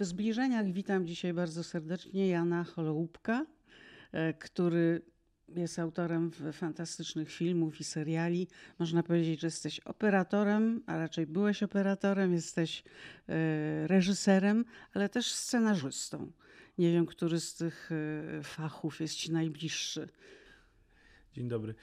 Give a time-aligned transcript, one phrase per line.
[0.00, 3.46] W zbliżeniach witam dzisiaj bardzo serdecznie Jana Holoubka,
[4.12, 5.02] e, który
[5.48, 8.48] jest autorem fantastycznych filmów i seriali.
[8.78, 12.82] Można powiedzieć, że jesteś operatorem, a raczej byłeś operatorem, jesteś
[13.28, 16.32] e, reżyserem, ale też scenarzystą.
[16.78, 20.08] Nie wiem, który z tych e, fachów jest ci najbliższy.
[21.32, 21.74] Dzień dobry.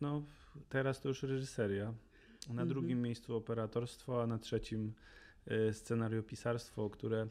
[0.00, 0.22] No,
[0.68, 1.84] teraz to już reżyseria.
[2.46, 2.68] Na mhm.
[2.68, 4.92] drugim miejscu operatorstwo, a na trzecim
[5.72, 7.28] scenariopisarstwo, które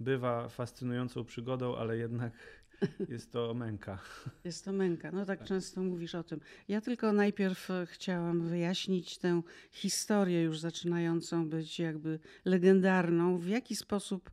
[0.00, 2.32] bywa fascynującą przygodą, ale jednak
[3.08, 3.98] jest to męka.
[4.44, 5.10] Jest to męka.
[5.12, 6.40] No tak, tak, często mówisz o tym.
[6.68, 13.38] Ja tylko najpierw chciałam wyjaśnić tę historię już zaczynającą być jakby legendarną.
[13.38, 14.30] W jaki sposób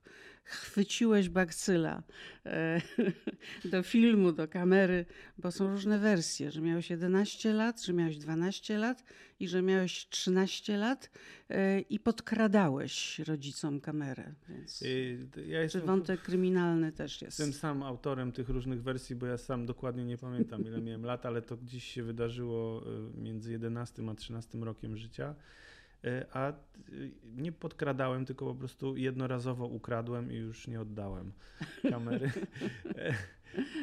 [0.52, 2.04] chwyciłeś bakcyla
[2.46, 2.82] e,
[3.72, 5.06] do filmu, do kamery,
[5.38, 9.04] bo są różne wersje, że miałeś 11 lat, że miałeś 12 lat
[9.40, 11.10] i że miałeś 13 lat
[11.50, 14.34] e, i podkradałeś rodzicom kamerę.
[14.50, 14.84] Więc
[15.48, 17.40] ja czy wątek kryminalny też jest?
[17.40, 21.26] Jestem sam autorem tych różnych wersji, bo ja sam dokładnie nie pamiętam ile miałem lat,
[21.26, 22.84] ale to gdzieś się wydarzyło
[23.18, 25.36] e, między 11 a 13 rokiem życia.
[26.04, 26.54] E, a e,
[27.24, 31.32] nie podkradałem, tylko po prostu jednorazowo ukradłem i już nie oddałem
[31.90, 32.32] kamery.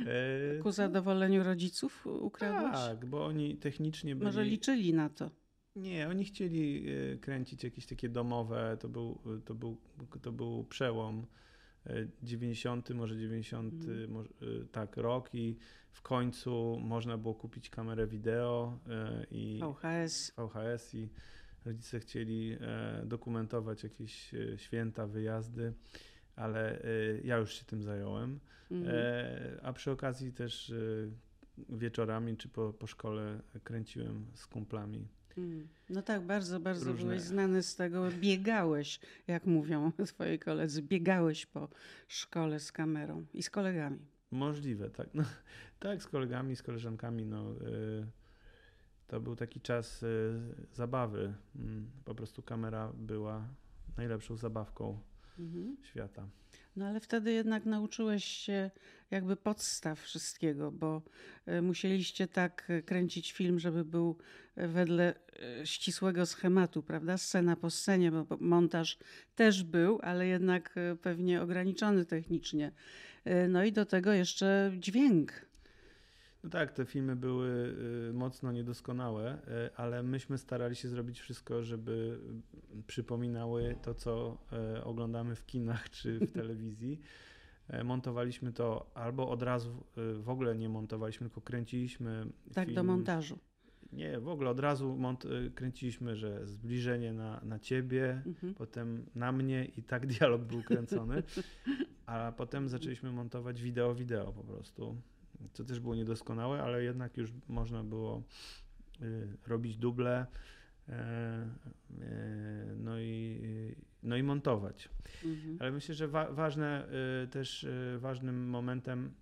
[0.07, 2.73] E, Ku zadowoleniu rodziców ukradłeś?
[2.73, 4.25] Tak, bo oni technicznie byli...
[4.25, 5.31] Może liczyli na to.
[5.77, 6.87] Nie, oni chcieli
[7.21, 9.77] kręcić jakieś takie domowe, to był, to był,
[10.23, 11.27] to był przełom
[12.23, 14.11] 90, może 90, mm.
[14.11, 14.31] może,
[14.73, 15.57] tak, rok i
[15.93, 18.79] w końcu można było kupić kamerę wideo
[19.31, 21.09] i VHS, VHS i
[21.69, 25.73] rodzice chcieli e, dokumentować jakieś e, święta, wyjazdy,
[26.37, 26.89] ale e,
[27.25, 28.41] ja już się tym zająłem.
[28.71, 28.97] Mhm.
[29.63, 30.73] A przy okazji też
[31.69, 35.09] wieczorami czy po, po szkole kręciłem z kumplami.
[35.39, 35.69] Mm.
[35.91, 37.05] No tak, bardzo, bardzo Różne.
[37.05, 38.09] byłeś znany z tego.
[38.21, 41.69] Biegałeś, jak mówią twoi koledzy, biegałeś po
[42.09, 43.99] szkole z kamerą i z kolegami.
[44.31, 45.09] Możliwe, tak.
[45.15, 45.25] No,
[45.79, 47.27] tak, z kolegami, z koleżankami.
[47.27, 47.55] No,
[49.09, 50.41] to był taki czas y,
[50.73, 51.35] zabawy.
[51.57, 53.49] Mm, po prostu kamera była
[53.97, 54.99] najlepszą zabawką
[55.39, 55.77] mhm.
[55.83, 56.29] świata.
[56.77, 58.71] No ale wtedy jednak nauczyłeś się
[59.11, 61.03] jakby podstaw wszystkiego, bo
[61.49, 64.17] y, musieliście tak kręcić film, żeby był
[64.57, 65.15] wedle
[65.63, 67.19] y, ścisłego schematu, prawda?
[67.19, 68.99] Scena po scenie, bo montaż
[69.35, 72.73] też był, ale jednak pewnie ograniczony technicznie.
[73.49, 75.48] No i do tego jeszcze dźwięk.
[76.45, 77.75] No tak, te filmy były
[78.11, 82.21] y, mocno niedoskonałe, y, ale myśmy starali się zrobić wszystko, żeby
[82.87, 84.39] przypominały to, co
[84.79, 87.01] y, oglądamy w kinach czy w telewizji.
[87.69, 89.85] E, montowaliśmy to albo od razu
[90.15, 92.27] w ogóle nie montowaliśmy, tylko kręciliśmy.
[92.55, 92.77] Tak, film.
[92.77, 93.39] do montażu.
[93.93, 98.55] Nie, w ogóle od razu mont- kręciliśmy, że zbliżenie na, na ciebie, mhm.
[98.55, 101.23] potem na mnie i tak dialog był kręcony.
[102.07, 104.97] A potem zaczęliśmy montować wideo, wideo po prostu
[105.53, 108.23] co też było niedoskonałe, ale jednak już można było
[109.03, 110.27] y, robić duble
[110.89, 111.47] e, e,
[112.77, 113.41] no i,
[114.03, 114.89] no i montować.
[115.25, 115.57] Mhm.
[115.61, 116.89] Ale myślę, że wa ważne
[117.25, 119.13] y, też y, ważnym momentem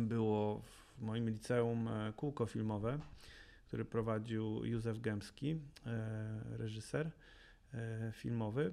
[0.00, 0.62] było
[0.98, 2.98] w moim liceum e, kółko filmowe,
[3.66, 5.58] które prowadził Józef Gębski,
[6.58, 7.10] reżyser
[8.12, 8.72] filmowy.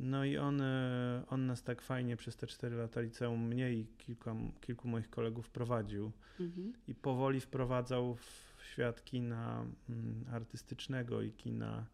[0.00, 3.86] No i on, e, on nas tak fajnie przez te 4 lata liceum, mnie i
[3.98, 4.30] kilku,
[4.60, 6.72] kilku moich kolegów prowadził mhm.
[6.88, 11.86] i powoli wprowadzał w świat kina mm, artystycznego i kina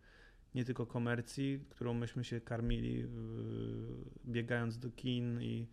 [0.54, 3.06] nie tylko komercji, którą myśmy się karmili
[4.26, 5.66] biegając do kin i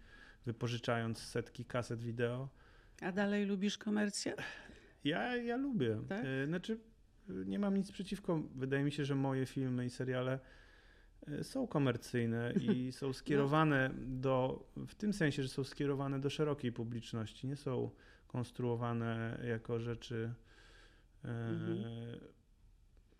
[0.46, 2.50] wypożyczając setki kaset wideo.
[3.02, 4.36] A dalej lubisz komercję?
[5.04, 6.02] Ja, ja lubię.
[6.10, 6.26] Tak?
[6.26, 6.80] E, znaczy,
[7.30, 8.42] nie mam nic przeciwko.
[8.56, 10.40] Wydaje mi się, że moje filmy i seriale E,
[11.42, 17.48] są komercyjne i są skierowane do, w tym sensie, że są skierowane do szerokiej publiczności,
[17.48, 17.90] nie są
[18.28, 20.34] konstruowane jako rzeczy
[21.26, 22.20] e, mhm.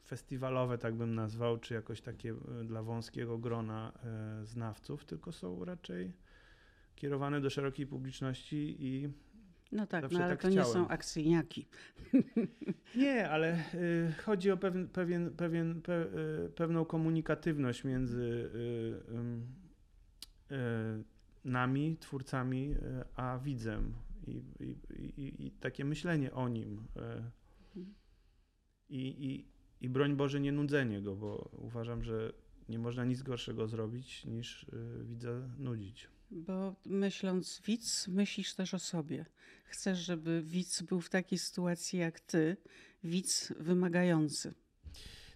[0.06, 3.92] festiwalowe, tak bym nazwał, czy jakoś takie e, dla wąskiego grona
[4.44, 6.14] znawców, tylko są raczej
[6.96, 9.10] kierowane do szerokiej publiczności i
[9.72, 10.68] no tak, no ale tak to chciałem.
[10.68, 11.66] nie są akcyjniaki.
[12.96, 16.04] Nie, ale y, chodzi o pewien, pewien, pewien, pe,
[16.46, 18.50] y, pewną komunikatywność między
[20.52, 21.04] y,
[21.46, 22.76] nami, twórcami,
[23.16, 23.94] a widzem
[24.28, 24.76] i, i,
[25.22, 26.88] i, i takie myślenie o nim.
[28.90, 29.46] I, i,
[29.82, 32.34] I broń Boże, nie nudzenie go, bo uważam, że
[32.70, 34.66] nie można nic gorszego zrobić niż
[35.04, 36.10] widza nudzić.
[36.36, 39.26] Bo myśląc widz, myślisz też o sobie.
[39.66, 42.58] Chcesz, żeby widz był w takiej sytuacji jak ty,
[43.04, 44.54] widz wymagający.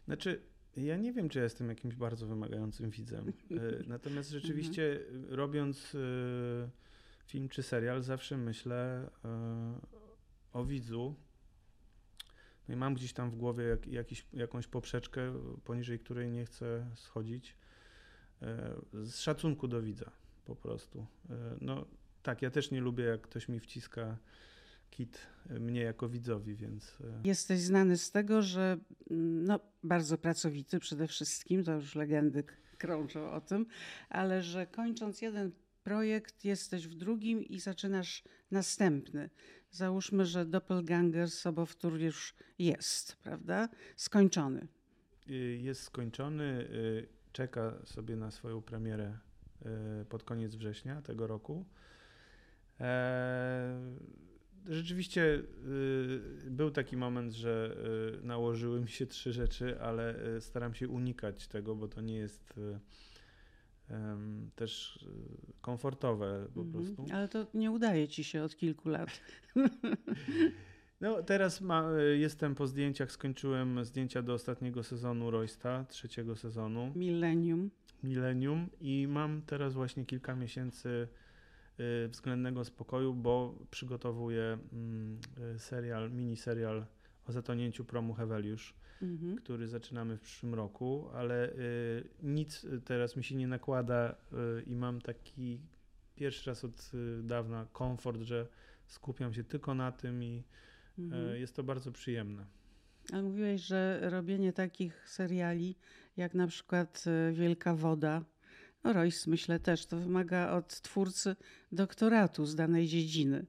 [0.06, 0.42] Znaczy,
[0.78, 3.34] Ja nie wiem, czy ja jestem jakimś bardzo wymagającym widzem.
[3.88, 5.00] Natomiast rzeczywiście
[5.30, 5.98] robiąc
[7.26, 9.10] film czy serial, zawsze myślę
[10.54, 11.16] o widzu.
[12.68, 16.92] No i mam gdzieś tam w głowie jak, jakiś, jakąś poprzeczkę, poniżej której nie chcę
[16.96, 17.56] schodzić.
[18.94, 20.12] Z szacunku do widza
[20.50, 21.06] po prostu.
[21.62, 21.86] No
[22.24, 24.18] tak, ja też nie lubię, jak ktoś mi wciska
[24.90, 25.20] kit
[25.50, 26.98] e, mnie jako widzowi, więc.
[27.02, 28.78] E, Jesteś znany z tego, że
[29.12, 32.44] mm, no, bardzo pracowity przede wszystkim, to już legendy
[32.78, 33.66] krążą o tym,
[34.10, 35.52] ale że kończąc jeden
[35.84, 39.30] projekt, jesteś w drugim i zaczynasz następny.
[39.72, 43.70] Załóżmy, że Doppelganger sobowtór już jest, prawda?
[43.96, 44.68] Skończony.
[45.30, 49.18] Y, jest skończony, y, czeka sobie na swoją premierę
[50.10, 51.66] pod koniec września tego roku.
[52.80, 53.80] E,
[54.68, 55.44] rzeczywiście
[56.46, 57.78] y, był taki moment, że
[58.22, 62.16] y, nałożyły mi się trzy rzeczy, ale y, staram się unikać tego, bo to nie
[62.16, 62.54] jest
[64.56, 65.06] też
[65.62, 66.72] komfortowe po -hmm.
[66.72, 67.06] prostu.
[67.14, 69.10] Ale to nie udaje ci się od kilku lat.
[71.02, 76.92] No, teraz ma, jestem po zdjęciach, skończyłem zdjęcia do ostatniego sezonu Roysta, trzeciego sezonu.
[76.96, 77.70] Millennium.
[78.04, 81.08] Millennium i mam teraz właśnie kilka miesięcy
[81.80, 85.20] Y, względnego spokoju, bo przygotowuję mm,
[85.56, 86.86] y, serial, mini serial
[87.28, 89.36] o zatonięciu promu Heweliusz, mhm.
[89.36, 94.16] który zaczynamy w przyszłym roku, ale y, nic teraz mi się nie nakłada
[94.66, 95.60] i mam taki
[96.16, 96.92] pierwszy raz od
[97.24, 98.48] dawna komfort, że
[98.88, 100.44] skupiam się tylko na tym i
[101.00, 101.36] mhm.
[101.36, 102.46] jest to bardzo przyjemne.
[103.14, 105.76] Ale mówiłeś, że robienie takich seriali
[106.20, 108.24] jak na przykład Wielka Woda.
[108.84, 111.36] No Royce myślę też, to wymaga od twórcy
[111.72, 113.46] doktoratu z danej dziedziny.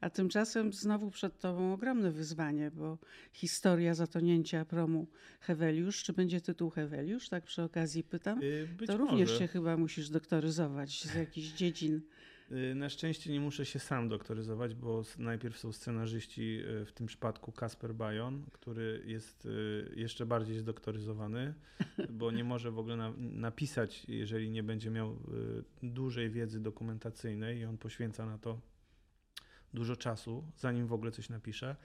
[0.00, 2.98] A tymczasem znowu przed tobą ogromne wyzwanie, bo
[3.32, 5.06] historia zatonięcia promu
[5.40, 9.38] Heweliusz, czy będzie tytuł Heweliusz, tak przy okazji pytam, y, Być to również może.
[9.38, 12.00] się chyba musisz doktoryzować z jakichś dziedzin
[12.74, 17.52] na szczęście nie muszę się sam doktoryzować, bo najpierw są scenarzyści, y, w tym przypadku
[17.52, 21.54] Kasper Bajon, który jest y, jeszcze bardziej zdoktoryzowany,
[22.10, 25.16] bo nie może w ogóle na, napisać, jeżeli nie będzie miał
[25.82, 28.60] dużej wiedzy dokumentacyjnej i on poświęca na to
[29.74, 31.76] dużo czasu, zanim w ogóle coś napisze.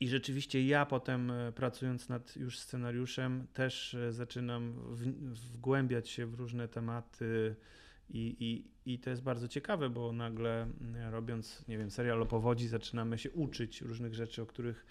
[0.00, 4.74] I rzeczywiście ja potem pracując nad już scenariuszem też zaczynam
[5.52, 7.56] wgłębiać się w różne tematy,
[8.10, 12.26] i, i, I to jest bardzo ciekawe, bo nagle mm, robiąc, nie wiem, serial o
[12.26, 14.86] powodzi, zaczynamy się uczyć różnych rzeczy, o których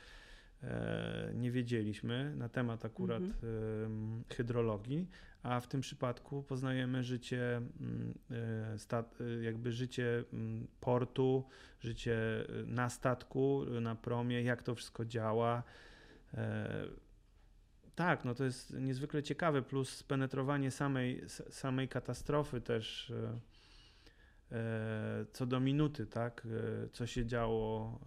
[0.63, 4.23] e, nie wiedzieliśmy na temat akurat mhm.
[4.29, 5.07] hydrologii,
[5.43, 11.43] a w tym przypadku poznajemy życie, mm, e, stat, e, jakby życie mm, portu,
[11.79, 12.17] życie
[12.65, 15.63] na statku, na promie, jak to wszystko działa.
[17.99, 23.39] Tak, no to jest niezwykle ciekawe, plus spenetrowanie samej, samej katastrofy też e,
[24.51, 26.47] e, co do minuty, tak,
[26.85, 27.99] e, co się działo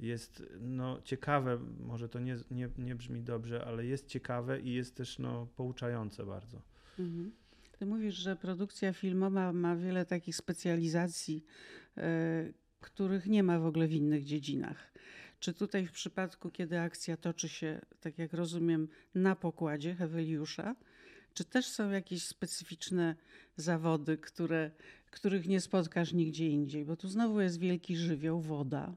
[0.00, 4.96] jest no, ciekawe, może to nie, nie, nie brzmi dobrze, ale jest ciekawe i jest
[4.96, 6.62] też no, pouczające bardzo.
[6.98, 7.32] Mhm.
[7.78, 11.44] Ty mówisz, że produkcja filmowa ma wiele takich specjalizacji,
[12.80, 14.92] których nie ma w ogóle w innych dziedzinach.
[15.44, 20.74] Czy tutaj w przypadku, kiedy akcja toczy się, tak jak rozumiem, na pokładzie Heweliusza,
[21.34, 23.14] czy też są jakieś specyficzne
[23.56, 24.70] zawody, które,
[25.10, 26.84] których nie spotkasz nigdzie indziej?
[26.84, 28.96] Bo tu znowu jest wielki żywioł, woda.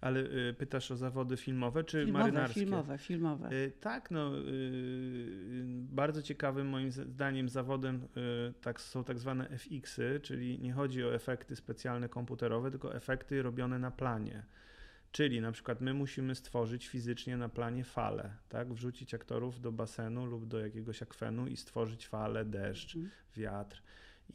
[0.00, 2.60] Ale y, pytasz o zawody filmowe czy filmowe, marynarskie?
[2.60, 3.52] Filmowe, filmowe.
[3.52, 5.26] Y, tak, no, y,
[5.92, 8.08] bardzo ciekawym moim zdaniem zawodem
[8.60, 13.78] tak, są tak zwane FX-y, czyli nie chodzi o efekty specjalne komputerowe, tylko efekty robione
[13.78, 14.42] na planie.
[15.16, 18.72] Czyli na przykład my musimy stworzyć fizycznie na planie falę, tak?
[18.72, 23.12] Wrzucić aktorów do basenu lub do jakiegoś akwenu i stworzyć falę, deszcz, mhm.
[23.36, 23.82] wiatr.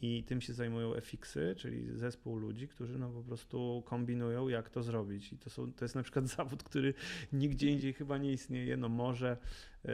[0.00, 4.82] I tym się zajmują FX-y, czyli zespół ludzi, którzy no po prostu kombinują, jak to
[4.82, 5.32] zrobić.
[5.32, 6.94] I to, są, to jest na przykład zawód, który
[7.32, 8.76] nigdzie indziej chyba nie istnieje.
[8.76, 9.36] No może
[9.84, 9.92] yy,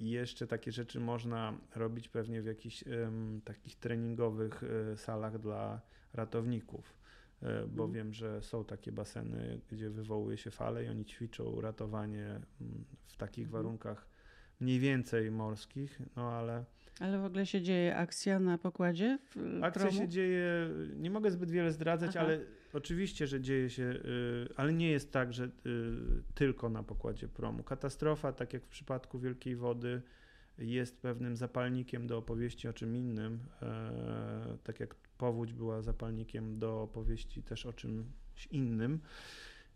[0.00, 3.10] jeszcze takie rzeczy można robić pewnie w jakichś yy,
[3.44, 5.80] takich treningowych yy, salach dla
[6.12, 7.01] ratowników
[7.68, 7.92] bo mhm.
[7.92, 13.16] wiem, że są takie baseny, gdzie wywołuje się fale i oni ćwiczą ratowanie mm, w
[13.16, 13.62] takich mhm.
[13.62, 14.06] warunkach
[14.60, 16.64] mniej więcej morskich, no ale...
[17.00, 19.18] Ale w ogóle się dzieje akcja na pokładzie?
[19.62, 19.98] akcja promu?
[19.98, 22.26] się dzieje, nie mogę zbyt wiele zdradzać, Aha.
[22.26, 22.40] ale
[22.72, 25.50] oczywiście, że dzieje się, y, ale nie jest tak, że
[26.34, 27.62] tylko na pokładzie promu.
[27.62, 30.02] Katastrofa, tak jak w przypadku Wielkiej Wody,
[30.58, 36.82] jest pewnym zapalnikiem do opowieści o czym innym, e, tak jak powódź była zapalnikiem do
[36.82, 39.00] opowieści też o czymś innym.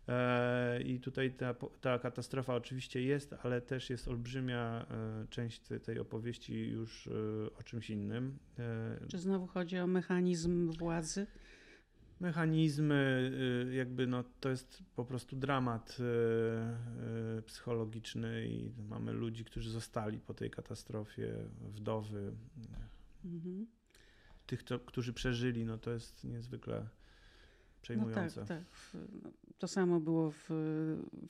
[0.07, 5.99] E, I tutaj ta, ta katastrofa oczywiście jest, ale też jest olbrzymia e, część tej
[5.99, 7.09] opowieści już
[7.59, 8.37] o czymś innym.
[9.07, 11.27] Czy znowu chodzi o mechanizm władzy?
[12.19, 13.31] mechanizmy,
[13.71, 15.97] jakby no, to jest po prostu dramat
[17.45, 22.31] psychologiczny i mamy ludzi, którzy zostali po tej katastrofie, wdowy.
[23.25, 23.76] Mhm.
[24.47, 26.87] Tych, to, którzy przeżyli, no to jest niezwykle
[27.81, 28.41] przejmujące.
[28.41, 28.63] No tak, tak.
[29.57, 30.49] To samo było w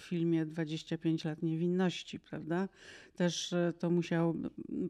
[0.01, 2.69] filmie 25 lat niewinności, prawda?
[3.15, 4.33] Też to musiało.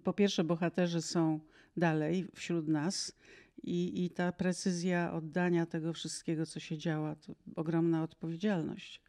[0.03, 1.39] Po pierwsze, bohaterzy są
[1.77, 3.17] dalej wśród nas
[3.63, 9.01] i, I ta precyzja oddania tego wszystkiego, co się działa, to ogromna odpowiedzialność.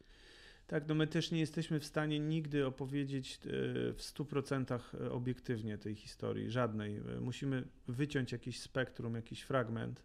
[0.69, 3.39] Tak, no my też nie jesteśmy w stanie nigdy opowiedzieć e,
[3.93, 6.97] w 100% e, obiektywnie tej historii, żadnej.
[6.97, 10.03] E, musimy wyciąć jakiś spektrum, jakiś fragment,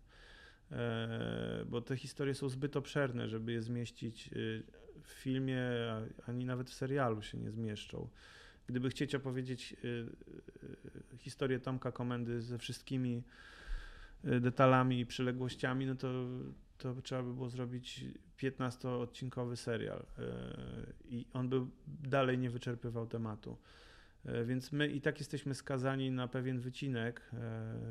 [1.66, 4.30] bo te historie są zbyt obszerne, żeby je zmieścić
[5.02, 5.60] w filmie,
[6.26, 8.08] ani nawet w serialu się nie zmieszczą.
[8.66, 9.76] Gdyby chcieć opowiedzieć
[11.18, 13.22] historię Tomka Komendy ze wszystkimi
[14.24, 16.08] detalami i przyległościami, no to,
[16.94, 18.04] to trzeba by było zrobić
[18.38, 20.22] 15-odcinkowy serial y,
[21.04, 23.56] i on by dalej nie wyczerpywał tematu.
[24.26, 27.30] Y, więc my i tak jesteśmy skazani na pewien wycinek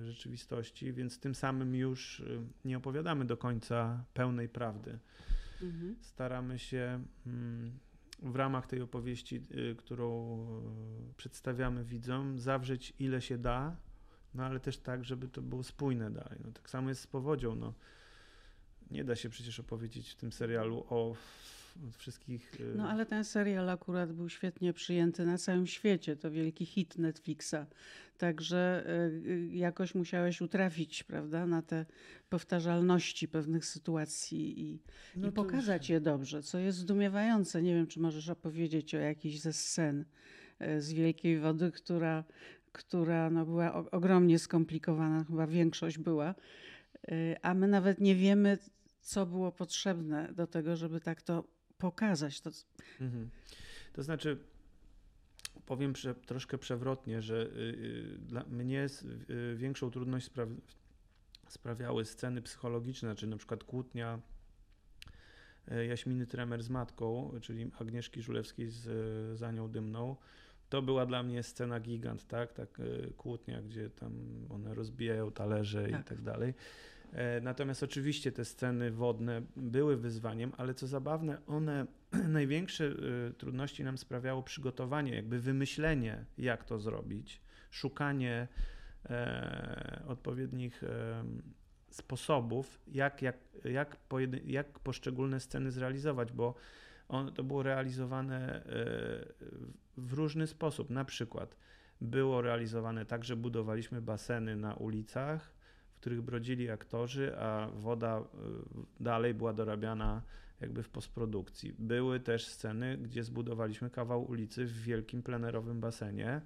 [0.04, 2.24] rzeczywistości, więc tym samym już
[2.66, 5.00] nie opowiadamy do końca pełnej prawdy.
[5.62, 5.96] Mhm.
[6.02, 7.80] Staramy się mm,
[8.20, 9.42] w ramach tej opowieści,
[9.78, 10.38] którą
[11.18, 13.76] przedstawiamy widzom, zawrzeć ile się da,
[14.34, 16.40] no ale też tak, żeby to było spójne dalej.
[16.46, 17.56] No, tak samo jest z powodzią.
[17.56, 17.74] No.
[18.92, 21.16] Nie da się przecież opowiedzieć w tym serialu o
[21.98, 22.62] wszystkich.
[22.62, 26.16] Y, no ale ten serial akurat był świetnie przyjęty na całym świecie.
[26.16, 27.56] To wielki hit Netflixa.
[28.18, 31.86] Także y, y, jakoś musiałeś utrafić, prawda, na te
[32.30, 34.80] powtarzalności pewnych sytuacji i,
[35.16, 35.90] no i pokazać już...
[35.90, 37.62] je dobrze, co jest zdumiewające.
[37.62, 40.06] Nie wiem, czy możesz opowiedzieć o jakiejś ze scen
[40.78, 42.24] z Wielkiej Wody, która
[42.74, 46.36] która no, była ogromnie skomplikowana, chyba większość była,
[47.42, 48.58] a my nawet nie wiemy,
[49.02, 51.44] co było potrzebne do tego, żeby tak to
[51.78, 52.42] pokazać.
[52.42, 52.52] To,
[53.02, 53.30] mhm.
[53.94, 54.38] to znaczy,
[55.66, 58.88] powiem prze, troszkę przewrotnie, że y, y, dla mnie
[59.30, 60.30] y, większą trudność
[61.48, 64.20] sprawiały sceny psychologiczne, znaczy na przykład kłótnia
[65.72, 68.82] y, Jaśminy Tremer z matką, czyli Agnieszki Żulewskiej z,
[69.38, 70.16] z Anią Dymną
[70.70, 72.54] to była dla mnie scena gigant, tak?
[72.54, 74.12] Tak e, kłótnia, gdzie tam
[74.50, 76.02] one rozbijają talerze tak.
[76.02, 76.54] i tak dalej.
[77.14, 81.86] E, natomiast oczywiście te sceny wodne były wyzwaniem, ale co zabawne, one
[82.28, 87.42] największe e, trudności nam sprawiało przygotowanie, jakby wymyślenie, jak to zrobić,
[87.72, 88.48] szukanie
[90.08, 90.84] odpowiednich
[91.90, 93.98] sposobów, jak, jak, jak,
[94.46, 96.56] jak poszczególne sceny zrealizować, bo
[97.08, 98.64] on, to było realizowane
[99.98, 100.90] w różny sposób.
[100.90, 101.56] Na przykład
[102.02, 105.54] było realizowane tak, że budowaliśmy baseny na ulicach,
[105.96, 108.24] w których brodzili aktorzy, a woda y,
[109.04, 110.22] dalej była dorabiana
[110.62, 111.76] jakby w postprodukcji.
[111.80, 116.42] Były też sceny, gdzie zbudowaliśmy kawał ulicy w wielkim plenerowym basenie,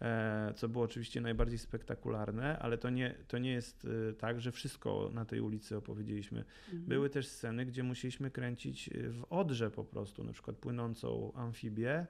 [0.00, 4.52] e, co było oczywiście najbardziej spektakularne, ale to nie, to nie jest y, tak, że
[4.52, 6.38] wszystko na tej ulicy opowiedzieliśmy.
[6.64, 6.84] Mhm.
[6.84, 12.06] Były też sceny, gdzie musieliśmy kręcić w Odrze po prostu, na przykład płynącą amfibię,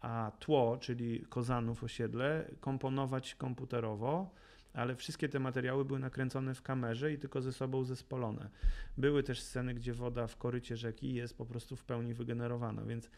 [0.00, 4.30] a tło, czyli Kozanów osiedle, komponować komputerowo,
[4.72, 8.50] ale wszystkie te materiały były nakręcone w kamerze i tylko ze sobą zespolone.
[8.98, 13.10] Były też sceny, gdzie woda w korycie rzeki jest po prostu w pełni wygenerowana, więc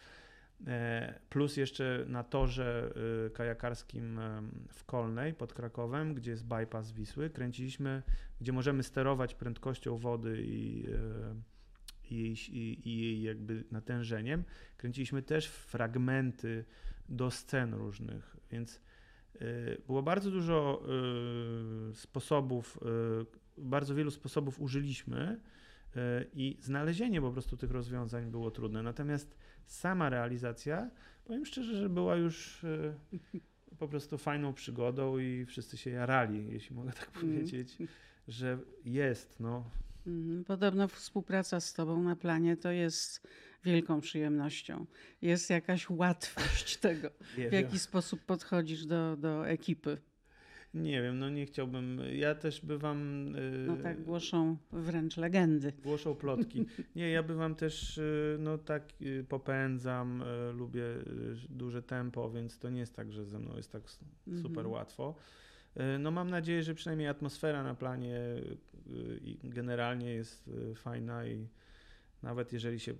[0.67, 2.93] e, plus jeszcze na torze
[3.27, 8.03] e, kajakarskim e, w Kolnej pod Krakowem, gdzie jest bypass Wisły, kręciliśmy,
[8.41, 10.87] gdzie możemy sterować prędkością wody i
[12.11, 12.57] i jej,
[12.89, 14.45] i, jej jakby natężeniem.
[14.77, 16.65] Kręciliśmy też fragmenty
[17.09, 18.81] do scen różnych, więc
[19.43, 20.83] y, było bardzo dużo
[21.91, 22.79] y, sposobów,
[23.59, 25.41] y, bardzo wielu sposobów użyliśmy
[26.33, 28.83] i znalezienie po prostu tych rozwiązań było trudne.
[28.83, 30.91] Natomiast sama realizacja,
[31.25, 32.67] powiem szczerze, że była już
[33.79, 37.21] po prostu fajną przygodą i wszyscy się jarali, jeśli mogę tak mm.
[37.21, 37.79] powiedzieć,
[38.29, 39.90] że jest, no, Mhm.
[40.47, 43.29] Podobno współpraca z Tobą na planie to jest
[43.65, 44.87] wielką przyjemnością.
[45.23, 47.11] Jest jakaś łatwość tego,
[47.51, 49.99] w jaki sposób podchodzisz do, do ekipy.
[50.75, 52.01] Nie wiem, no nie chciałbym.
[52.13, 53.27] Ja też bywam.
[53.35, 55.73] Yy, no tak, głoszą wręcz legendy.
[55.83, 56.67] Głoszą plotki.
[56.97, 62.59] Nie, ja bywam też, yy, no tak, yy, popędzam, y, lubię y, duże tempo, więc
[62.59, 63.83] to nie jest tak, że ze mną jest tak
[64.27, 64.71] super mhm.
[64.71, 65.15] łatwo.
[65.77, 68.19] Y, no mam nadzieję, że przynajmniej atmosfera na planie
[69.45, 71.49] generalnie jest fajna i
[72.23, 72.95] nawet jeżeli się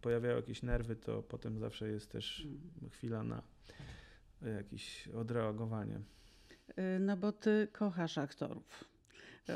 [0.00, 2.90] pojawiają jakieś nerwy, to potem zawsze jest też mm.
[2.90, 3.42] chwila na
[4.56, 6.00] jakieś odreagowanie.
[7.00, 8.84] No bo ty kochasz aktorów.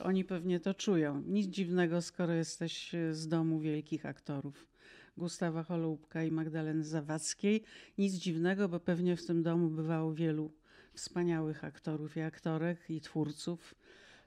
[0.03, 1.23] Oni pewnie to czują.
[1.27, 4.67] Nic dziwnego, skoro jesteś z domu wielkich aktorów.
[5.17, 7.63] Gustawa Holubka i Magdaleny Zawadzkiej.
[7.99, 10.53] Nic dziwnego, bo pewnie w tym domu bywało wielu
[10.95, 13.75] wspaniałych aktorów i aktorek i twórców.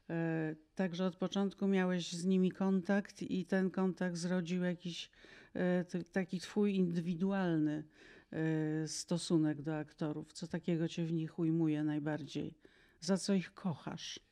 [0.09, 5.09] E, także od początku miałeś z nimi kontakt i ten kontakt zrodził jakiś
[5.55, 7.83] e, taki twój indywidualny
[8.31, 10.33] e, stosunek do aktorów.
[10.33, 12.53] Co takiego cię w nich ujmuje najbardziej?
[12.99, 14.26] Za co ich kochasz?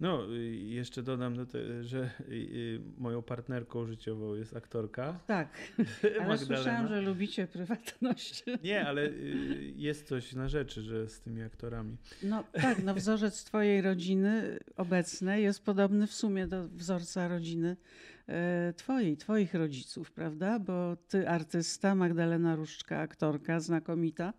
[0.00, 2.10] No, jeszcze dodam, te, że
[2.98, 5.20] moją partnerką życiową jest aktorka.
[5.26, 5.48] Tak,
[6.22, 8.44] ale słyszałam, że lubicie prywatność.
[8.64, 11.96] Nie, ale y, jest coś na rzeczy, że z tymi aktorami.
[12.22, 17.76] No tak, no wzorzec twojej rodziny obecnej jest podobny w sumie do wzorca rodziny
[18.28, 20.58] e, twojej, twoich rodziców, prawda?
[20.58, 24.32] Bo ty artysta, Magdalena Różczka aktorka znakomita,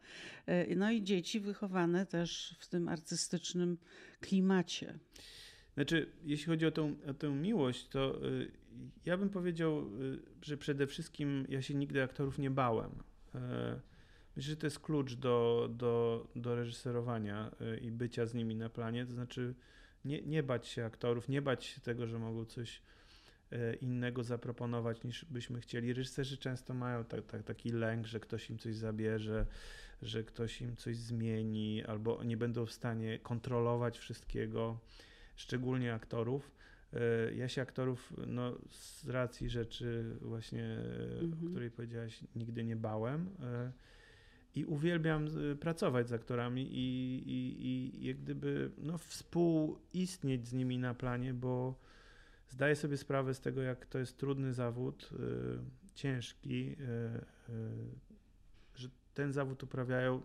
[0.45, 3.77] e, no i dzieci wychowane też w tym artystycznym
[4.21, 4.99] klimacie.
[5.73, 8.51] Znaczy, jeśli chodzi o tą, o tę miłość, to y,
[9.05, 12.89] ja bym powiedział, y, że przede wszystkim ja się nigdy aktorów nie bałem.
[12.89, 13.39] Y,
[14.35, 18.69] myślę, że to jest klucz do, do, do reżyserowania y, i bycia z nimi na
[18.69, 19.05] planie.
[19.05, 19.53] To znaczy,
[20.05, 22.81] nie, nie bać się aktorów, nie bać się tego, że mogą coś
[23.53, 25.93] y, innego zaproponować niż byśmy chcieli.
[25.93, 29.45] Reżyserzy często mają tak, taki lęk, że ktoś im coś zabierze,
[30.01, 34.79] że ktoś im coś zmieni, albo nie będą w stanie kontrolować wszystkiego
[35.39, 36.51] szczególnie aktorów.
[36.93, 40.77] E, ja się aktorów, no, z racji rzeczy właśnie,
[41.21, 41.47] mhm.
[41.47, 43.29] o której powiedziałaś, nigdy nie bałem.
[43.43, 43.71] E,
[44.55, 45.27] I uwielbiam
[45.59, 51.79] pracować z aktorami i, i, i jak gdyby no, współistnieć z nimi na planie, bo
[52.49, 56.75] zdaję sobie sprawę z tego, jak to jest trudny zawód, e, ciężki,
[58.75, 60.21] że ten zawód uprawiają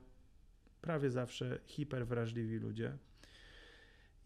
[0.81, 2.99] prawie zawsze hiperwrażliwi ludzie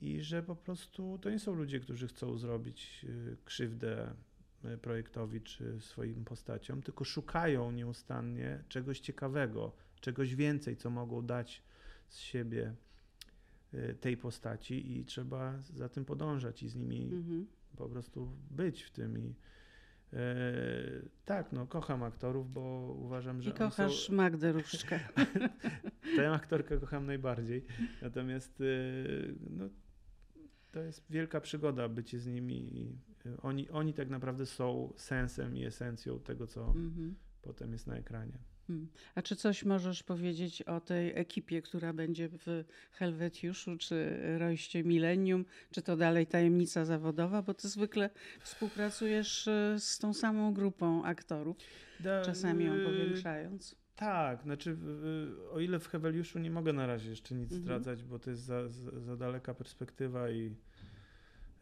[0.01, 4.15] i że po prostu to nie są ludzie, którzy chcą zrobić y, krzywdę
[4.65, 11.63] y, projektowi czy swoim postaciom, tylko szukają nieustannie czegoś ciekawego, czegoś więcej, co mogą dać
[12.09, 12.75] z siebie
[13.75, 17.47] y, tej postaci i trzeba za tym podążać i z nimi mhm.
[17.77, 19.19] po prostu być w tym.
[19.19, 19.35] I,
[20.13, 20.23] e,
[21.25, 23.51] tak, no kocham aktorów, bo uważam, że.
[23.51, 24.15] I kochasz są...
[24.15, 25.01] Magdę Różczkę.
[26.17, 27.65] Tę aktorkę kocham najbardziej.
[28.03, 28.63] Natomiast
[29.51, 29.69] no,
[30.73, 32.93] to jest wielka przygoda bycie z nimi
[33.27, 37.13] y, oni, oni tak naprawdę są sensem i esencją tego, co mm-hmm.
[37.43, 38.39] potem jest na ekranie.
[38.69, 38.89] Hmm.
[39.15, 45.45] A czy coś możesz powiedzieć o tej ekipie, która będzie w Helwetiuszu, czy Rojście Millennium,
[45.71, 51.57] czy to dalej tajemnica zawodowa, bo ty zwykle współpracujesz y, z tą samą grupą aktorów,
[52.25, 53.77] czasami ją y, powiększając.
[53.99, 54.77] Tak, znaczy
[55.53, 57.63] o ile w Heweliuszu nie mogę na razie jeszcze nic mhm.
[57.63, 60.55] zdradzać, bo to jest za, za, za daleka perspektywa i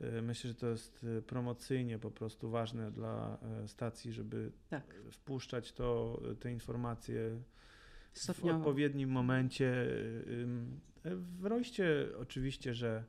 [0.01, 4.95] y, myślę, że to jest y, promocyjnie po prostu ważne dla y, stacji, żeby tak.
[5.11, 7.41] wpuszczać to, te informacje
[8.13, 8.59] Stopniowo.
[8.59, 9.87] w odpowiednim momencie.
[11.05, 13.05] W Rojście oczywiście, że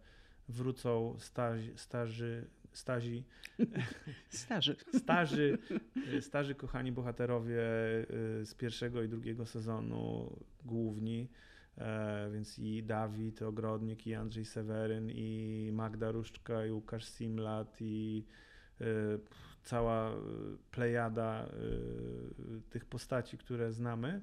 [0.49, 3.23] wrócą staży, staży stazi.
[4.29, 4.75] Starzy.
[4.93, 5.57] Starzy,
[6.21, 7.61] starzy kochani bohaterowie
[8.41, 11.29] y, z pierwszego i drugiego sezonu główni.
[11.77, 18.25] E, więc i Dawid Ogrodnik, i Andrzej Seweryn, i Magda Różczka, i Łukasz Simlat, i
[18.81, 18.85] y,
[19.63, 20.11] cała
[20.71, 24.21] plejada y, tych postaci, które znamy.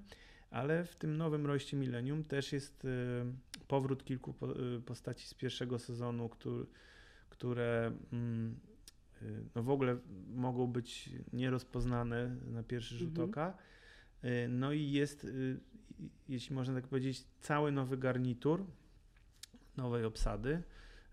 [0.54, 2.86] Ale w tym nowym Roście Millennium też jest
[3.68, 4.34] powrót kilku
[4.86, 6.66] postaci z pierwszego sezonu, który
[7.34, 8.60] które mm,
[9.22, 9.96] y, no w ogóle
[10.34, 13.30] mogą być nierozpoznane na pierwszy rzut mhm.
[13.30, 13.56] oka.
[14.24, 15.60] Y, no i jest, y,
[16.28, 18.64] jeśli można tak powiedzieć, cały nowy garnitur
[19.76, 20.62] nowej obsady.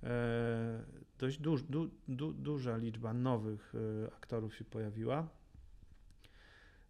[0.03, 0.83] E,
[1.19, 3.73] dość duż, du, du, duża liczba nowych
[4.17, 5.27] aktorów się pojawiła.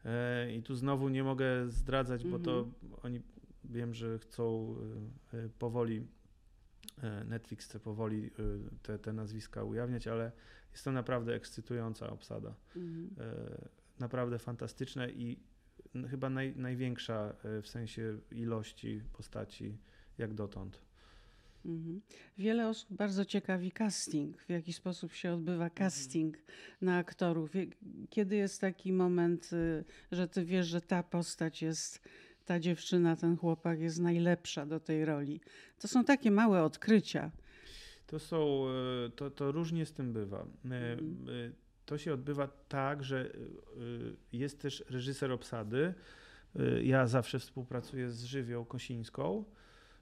[0.05, 2.93] E, I tu znowu nie mogę zdradzać, bo to mhm.
[3.03, 3.21] oni
[3.63, 4.75] wiem, że chcą
[5.59, 6.07] powoli
[7.03, 8.29] E, Netflix chce powoli e,
[8.83, 10.31] te, te nazwiska ujawniać, ale
[10.71, 12.55] jest to naprawdę ekscytująca obsada.
[12.75, 13.09] Mhm.
[13.19, 15.39] E, naprawdę fantastyczne i
[16.09, 19.77] chyba naj, największa w sensie ilości postaci
[20.17, 20.81] jak dotąd.
[21.65, 22.01] Mhm.
[22.37, 25.71] Wiele osób bardzo ciekawi casting, w jaki sposób się odbywa mhm.
[25.71, 26.53] casting mhm.
[26.81, 27.51] na aktorów.
[28.09, 32.01] Kiedy jest taki moment, y, że ty wiesz, że ta postać jest
[32.45, 35.41] ta dziewczyna, ten chłopak jest najlepsza do tej roli.
[35.79, 37.31] To są takie małe odkrycia.
[38.07, 40.45] To są, e, to, to różnie z tym bywa.
[40.65, 41.25] Mm.
[41.85, 43.31] to się odbywa tak, że
[44.33, 45.93] jest też reżyser obsady.
[46.83, 49.45] Ja zawsze współpracuję z Żywią Kosińską,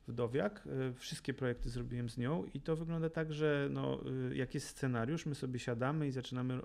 [0.10, 0.68] Wdowiak.
[0.96, 5.36] Wszystkie projekty zrobiłem z nią i to wygląda tak, że no, jak jest scenariusz, my
[5.36, 6.60] sobie siadamy i zaczynamy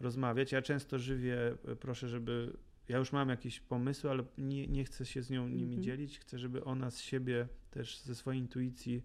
[0.00, 0.52] rozmawiać.
[0.52, 1.36] Ja często żywię,
[1.80, 2.52] proszę, żeby
[2.88, 5.84] ja już mam jakieś pomysły, ale nie, nie chcę się z nią nimi mm -hmm.
[5.84, 6.18] dzielić.
[6.18, 9.02] Chcę, żeby ona z siebie też ze swojej intuicji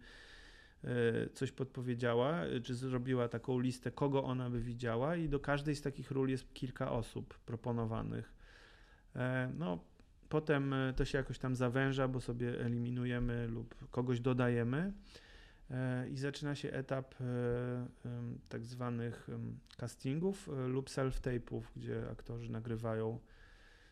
[0.83, 5.81] e, coś podpowiedziała, czy zrobiła taką listę, kogo ona by widziała, i do każdej z
[5.81, 8.33] takich ról jest kilka osób proponowanych.
[9.15, 9.79] E, no,
[10.29, 14.93] potem e, to się jakoś tam zawęża, bo sobie eliminujemy lub kogoś dodajemy.
[16.11, 17.15] I zaczyna się etap
[18.49, 19.27] tak zwanych
[19.77, 23.19] castingów lub self-tape'ów, gdzie aktorzy nagrywają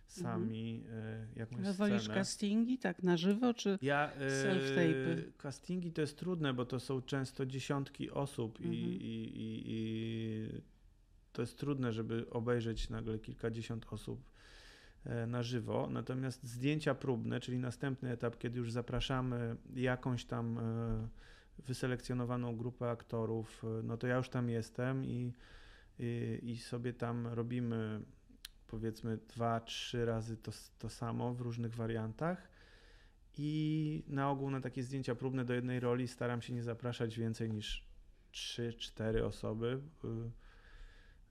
[0.07, 1.27] sami mhm.
[1.35, 2.15] jakąś Ale wolisz scenę.
[2.15, 5.31] castingi tak na żywo, czy ja, self-tape'y?
[5.37, 8.73] Castingi to jest trudne, bo to są często dziesiątki osób mhm.
[8.73, 10.61] i, i, i, i
[11.33, 14.36] to jest trudne, żeby obejrzeć nagle kilkadziesiąt osób e,
[15.27, 15.87] na żywo.
[15.91, 21.07] Natomiast zdjęcia próbne, czyli następny etap, kiedy już zapraszamy jakąś tam e,
[21.65, 25.33] wyselekcjonowaną grupę aktorów, no to ja już tam jestem i,
[25.99, 28.01] i, i sobie tam robimy
[28.67, 32.49] powiedzmy dwa, trzy razy to, to samo w różnych wariantach.
[33.37, 37.51] I na ogół na takie zdjęcia próbne do jednej roli staram się nie zapraszać więcej
[37.51, 37.83] niż
[38.31, 39.81] trzy, cztery osoby.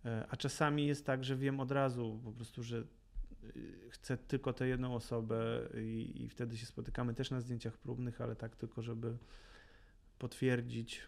[0.04, 2.84] E, a czasami jest tak, że wiem od razu po prostu, że
[3.90, 8.36] chcę tylko tę jedną osobę i, i wtedy się spotykamy też na zdjęciach próbnych, ale
[8.36, 9.16] tak tylko, żeby
[10.18, 11.02] potwierdzić,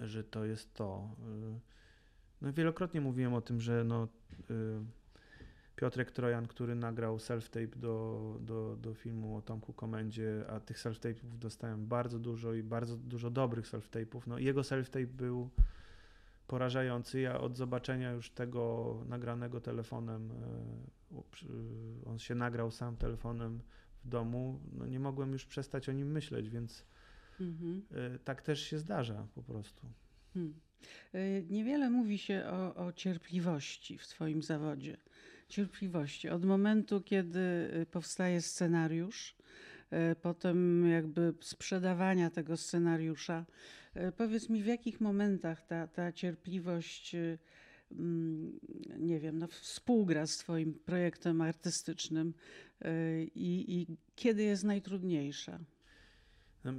[0.00, 1.10] że to jest to.
[1.56, 1.60] Y,
[2.42, 4.08] no wielokrotnie mówiłem o tym, że no,
[4.50, 4.80] y,
[5.76, 11.38] Piotrek Trojan, który nagrał self-tape do, do, do filmu o Tomku Komendzie, a tych self-tape'ów
[11.38, 14.20] dostałem bardzo dużo i bardzo dużo dobrych self-tape'ów.
[14.26, 15.50] No jego self-tape był
[16.46, 17.20] porażający.
[17.20, 20.30] Ja od zobaczenia już tego nagranego telefonem,
[21.10, 23.60] y, on się nagrał sam telefonem
[24.04, 26.84] w domu, no nie mogłem już przestać o nim myśleć, więc
[27.40, 27.82] mhm.
[28.14, 29.86] Y, tak też się zdarza po prostu.
[30.34, 30.54] Hmm.
[31.14, 34.96] Y, niewiele mówi się o, o, cierpliwości w Twoim zawodzie.
[35.48, 36.28] Cierpliwości.
[36.28, 39.36] Od momentu, kiedy powstaje scenariusz,
[40.22, 43.44] potem jakby sprzedawania tego scenariusza.
[44.16, 47.16] Powiedz mi, w jakich momentach ta, ta cierpliwość,
[47.92, 48.60] mm,
[48.98, 52.34] nie wiem, no, współgra z Twoim projektem artystycznym
[53.34, 55.60] i, i kiedy jest najtrudniejsza?
[56.64, 56.72] No,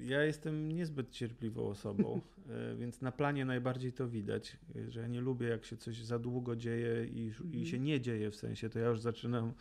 [0.00, 2.20] ja jestem niezbyt cierpliwą osobą,
[2.72, 4.56] e, więc na planie najbardziej to widać,
[4.88, 7.66] że ja nie lubię, jak się coś za długo dzieje i, i mhm.
[7.66, 9.52] się nie dzieje w sensie, to ja już zaczynam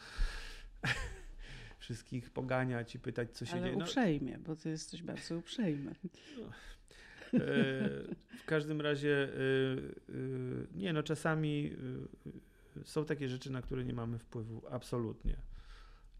[1.79, 3.73] wszystkich poganiać i pytać, co się Ale dzieje.
[3.73, 5.95] Ale no, uprzejmie, bo ty jesteś bardzo uprzejmy.
[6.37, 6.51] No, e,
[8.37, 10.17] w każdym razie, e,
[10.75, 11.71] nie no, czasami
[12.83, 15.37] są takie rzeczy, na które nie mamy wpływu, absolutnie.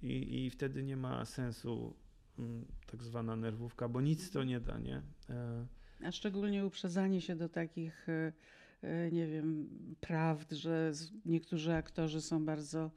[0.03, 1.93] I, i wtedy nie ma sensu
[2.39, 5.01] Mm, tak zwana nerwówka, bo nic to nie da, nie?
[5.29, 5.65] E,
[6.03, 8.33] A szczególnie uprzedzanie się do takich, e,
[8.81, 9.69] e, nie wiem,
[10.01, 10.91] prawd, że
[11.25, 12.91] niektórzy aktorzy są bardzo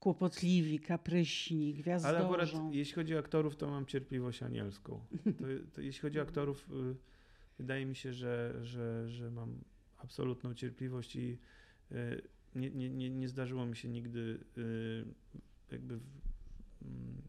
[0.00, 2.16] kłopotliwi, kapryśni, gwiazdorzą.
[2.16, 5.00] Ale akurat jeśli chodzi o aktorów, to mam cierpliwość anielską.
[5.24, 6.96] To, to jeśli chodzi o aktorów, y,
[7.58, 9.58] wydaje mi się, że, że, że mam
[9.98, 11.38] absolutną cierpliwość i
[11.92, 12.22] y,
[12.54, 15.04] nie, nie, nie, nie zdarzyło mi się nigdy y,
[15.70, 15.98] jakby
[16.82, 17.22] mm,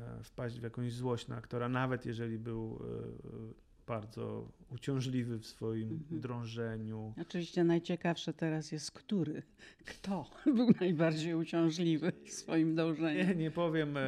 [0.00, 5.92] E, wpaść w jakąś złość na aktora, nawet jeżeli był e, bardzo uciążliwy w swoim
[5.92, 6.20] mhm.
[6.20, 7.14] drążeniu.
[7.20, 9.42] Oczywiście najciekawsze teraz jest który,
[9.84, 13.28] kto był najbardziej uciążliwy w swoim dążeniu.
[13.28, 14.02] Nie, nie powiem, e,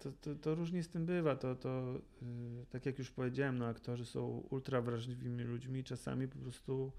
[0.00, 1.36] to, to, to, różnie z tym bywa.
[1.36, 2.00] To, to,
[2.70, 6.92] tak jak już powiedziałem, no, aktorzy są ultra wrażliwymi ludźmi czasami po prostu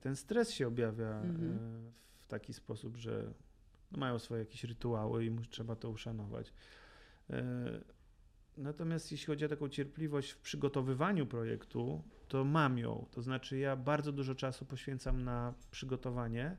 [0.00, 1.58] ten stres się objawia mhm.
[2.24, 3.32] w taki sposób, że
[3.92, 6.52] no, mają swoje jakieś rytuały i trzeba to uszanować.
[8.60, 13.06] E, natomiast jeśli chodzi o taką cierpliwość w przygotowywaniu projektu, to mam ją.
[13.10, 16.56] To znaczy, ja bardzo dużo czasu poświęcam na przygotowanie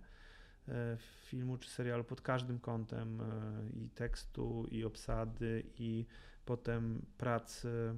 [0.68, 3.26] e, filmu czy serialu pod każdym kątem e,
[3.74, 6.06] i tekstu, i obsady, i
[6.46, 7.96] potem pracy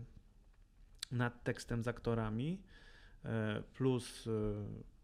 [1.12, 2.62] nad tekstem z aktorami,
[3.74, 4.30] plus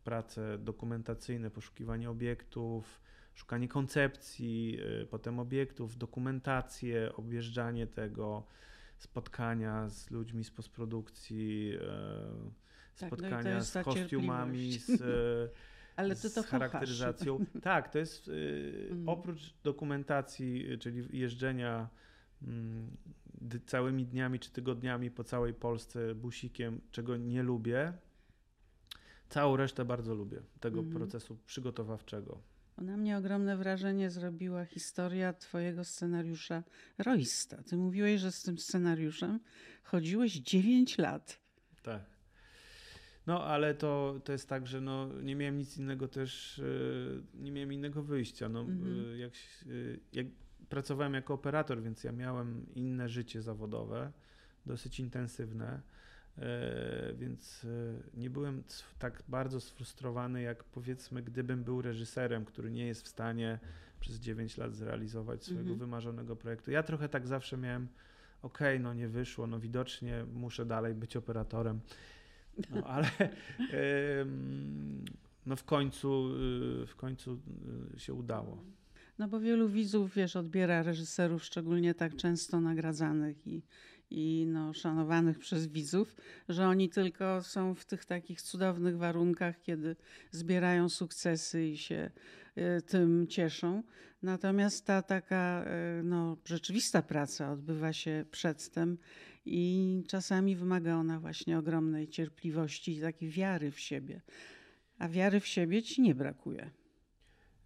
[0.04, 3.02] prace dokumentacyjne, poszukiwanie obiektów,
[3.34, 8.48] szukanie koncepcji, potem obiektów, dokumentację, objeżdżanie tego,
[9.00, 11.80] spotkania z ludźmi z postprodukcji, y,
[13.00, 15.02] tak, no spotkania no z kostiumami, z,
[15.96, 17.46] Ale to to z charakteryzacją.
[17.62, 18.32] Tak, to jest
[18.92, 19.10] mm.
[19.10, 21.90] oprócz dokumentacji, czyli jeżdżenia
[22.42, 22.98] mm,
[23.66, 27.94] całymi dniami czy tygodniami po całej Polsce busikiem, czego nie lubię,
[29.30, 30.98] Całą resztę bardzo lubię, tego mhm.
[30.98, 32.42] procesu przygotowawczego.
[32.82, 36.64] Na mnie ogromne wrażenie zrobiła historia twojego scenariusza
[36.98, 37.64] Roysta.
[37.64, 39.40] Ty mówiłeś, że z tym scenariuszem
[39.84, 41.40] chodziłeś 9 lat.
[41.84, 42.02] Tak.
[43.28, 46.64] No, ale to, to jest tak, że no, nie miałem nic innego też, e,
[47.34, 48.50] nie miałem innego wyjścia.
[48.50, 49.14] No, mhm.
[49.14, 49.68] E, jak, e,
[50.14, 50.28] jak
[50.70, 54.12] pracowałem jako operator, więc ja miałem inne życie zawodowe,
[54.66, 55.82] dosyć intensywne,
[57.16, 57.66] więc
[58.14, 58.64] nie byłem
[59.00, 63.60] tak bardzo sfrustrowany, jak powiedzmy, gdybym był reżyserem, który nie jest w stanie
[64.00, 65.80] przez 9 lat zrealizować swojego mhm.
[65.80, 66.72] wymarzonego projektu.
[66.72, 67.88] Ja trochę tak zawsze miałem,
[68.42, 71.80] okej, okay, no nie wyszło, no widocznie muszę dalej być operatorem.
[72.70, 73.10] No, ale
[75.46, 76.30] no w końcu,
[76.84, 77.40] y, w końcu
[77.96, 78.64] y, się udało.
[79.20, 83.62] No bo wielu widzów, wiesz, odbiera reżyserów, szczególnie tak często nagradzanych i,
[84.12, 86.16] i no, szanowanych przez widzów,
[86.50, 89.96] że oni tylko są w tych takich cudownych warunkach, kiedy
[90.32, 92.12] zbierają sukcesy i się
[92.58, 93.84] y, tym cieszą.
[94.24, 95.66] Natomiast ta taka
[96.04, 98.98] no, rzeczywista praca odbywa się przedtem
[99.46, 104.22] i czasami wymaga ona właśnie ogromnej cierpliwości i takiej wiary w siebie.
[104.98, 106.72] A wiary w siebie ci nie brakuje.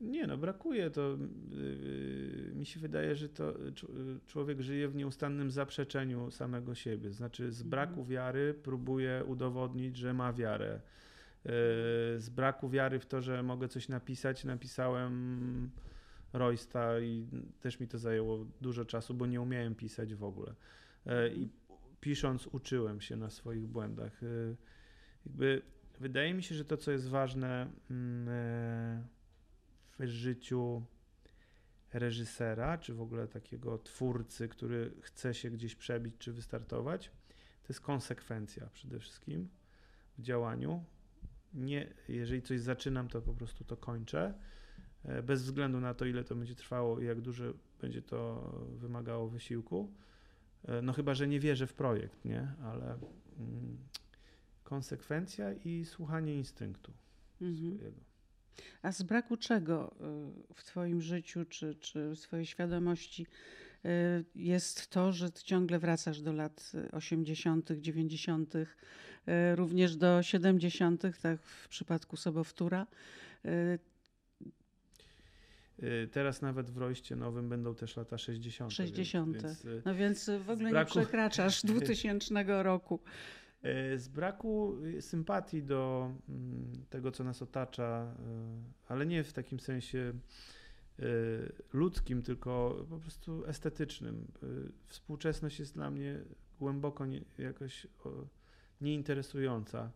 [0.04, 0.90] Nie, no brakuje.
[0.90, 1.18] To
[1.52, 3.54] yy, mi się wydaje, że to
[4.28, 7.12] człowiek żyje w nieustannym zaprzeczeniu samego siebie.
[7.12, 8.08] Znaczy, z braku mhm.
[8.08, 10.82] wiary próbuje udowodnić, że ma wiarę.
[12.18, 15.70] Z braku wiary w to, że mogę coś napisać, napisałem
[16.34, 17.28] Roysta i
[17.60, 20.56] też mi to zajęło dużo czasu, bo nie umiałem pisać w ogóle.
[21.36, 21.50] I
[22.04, 24.24] pisząc uczyłem się na swoich błędach.
[24.24, 24.56] Y,
[25.26, 25.62] jakby
[26.00, 29.08] wydaje mi się, że to, co jest ważne mm,
[30.00, 30.86] w życiu
[31.94, 37.12] reżysera, czy w ogóle takiego twórcy, który chce się gdzieś przebić czy wystartować,
[37.64, 39.50] to jest konsekwencja przede wszystkim
[40.18, 40.84] w działaniu.
[41.54, 44.34] Nie, jeżeli coś zaczynam, to po prostu to kończę.
[45.04, 47.44] E, bez względu na to, ile to będzie trwało i jak dużo
[47.82, 49.94] będzie to wymagało wysiłku.
[50.66, 52.48] E, no chyba, że nie wierzę w projekt, nie?
[52.64, 52.98] Ale
[53.40, 53.78] mm,
[54.64, 56.94] konsekwencja i słuchanie instynktu
[57.42, 57.76] mhm.
[57.76, 58.13] swojego.
[58.82, 59.96] A z braku czego
[60.50, 63.28] e, w Twoim życiu czy, czy w swojej świadomości
[63.86, 68.54] e, jest to, że Ty ciągle wracasz do lat 80., 90.,
[69.56, 72.88] również do 70., tak w przypadku Sobowtóra.
[75.84, 78.74] Y, teraz nawet w Rojście Nowym będą też lata 60.
[78.74, 79.34] 60.
[79.42, 81.00] Więc, y, no więc w ogóle braku...
[81.00, 83.00] nie przekraczasz 2000 roku.
[83.66, 88.16] Y, z braku sympatii do mm, tego, co nas otacza,
[88.88, 90.14] ale nie w takim sensie
[91.74, 94.28] ludzkim, tylko po prostu estetycznym.
[94.88, 96.20] Współczesność jest dla mnie
[96.60, 97.88] głęboko nie, jakoś
[98.82, 99.92] nieinteresująca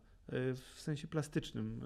[0.54, 1.80] w sensie plastycznym.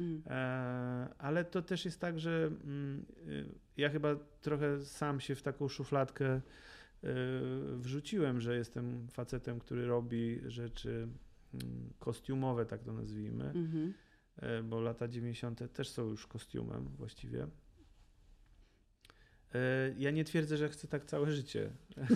[0.00, 0.22] Hmm.
[0.26, 3.44] E, ale to też jest tak, że mm, y,
[3.76, 6.40] ja chyba trochę sam się w taką szufladkę y,
[7.76, 11.08] wrzuciłem, że jestem facetem, który robi rzeczy
[11.54, 13.94] mm, kostiumowe, tak to nazwijmy, mhm.
[14.36, 15.72] e, bo lata 90.
[15.72, 17.46] też są już kostiumem właściwie.
[19.54, 21.70] E, ja nie twierdzę, że chcę tak całe życie.